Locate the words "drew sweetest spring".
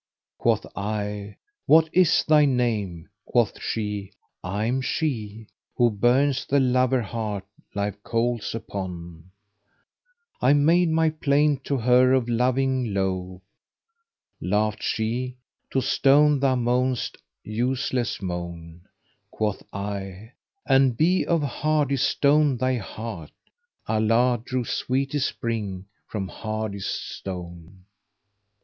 24.43-25.85